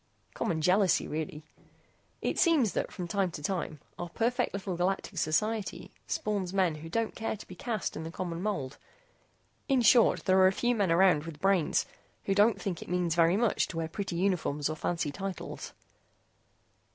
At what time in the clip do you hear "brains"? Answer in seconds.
11.39-11.85